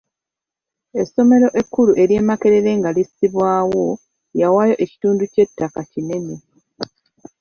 Essomero 1.01 1.47
ekkulu 1.59 1.91
ery'e 2.03 2.21
Makerere 2.29 2.71
nga 2.79 2.89
lissibwawo 2.97 3.85
yawaayo 4.39 4.75
ekitundu 4.83 5.23
ky'ettaka 5.33 5.81
kinene. 5.91 6.35